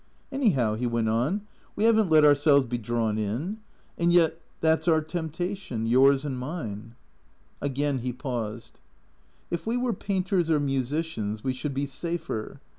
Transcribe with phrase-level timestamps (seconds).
[0.31, 1.41] "Anyhow," he went on,"
[1.75, 3.59] we have n't let ourselves be drawn in.
[3.99, 6.95] And yet that 's our temptation, yours and mine."
[7.61, 8.79] Again he paused."
[9.51, 12.61] If we were painters or musicians we should be safer.